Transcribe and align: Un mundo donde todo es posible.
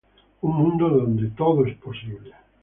Un 0.41 0.51
mundo 0.53 0.89
donde 0.89 1.27
todo 1.27 1.63
es 1.67 1.77
posible. 1.77 2.31